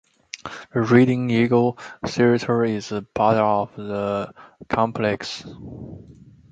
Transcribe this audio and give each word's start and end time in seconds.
The 0.73 0.81
Reading 0.81 1.29
Eagle 1.29 1.77
Theater 2.07 2.65
is 2.65 2.87
part 3.13 3.37
of 3.37 3.75
the 3.75 4.33
complex. 4.67 5.45